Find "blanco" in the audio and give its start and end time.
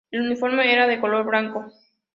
1.27-1.71